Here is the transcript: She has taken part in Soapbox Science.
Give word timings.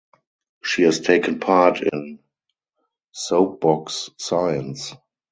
She 0.63 0.81
has 0.81 0.99
taken 0.99 1.39
part 1.39 1.79
in 1.81 2.21
Soapbox 3.11 4.09
Science. 4.17 4.95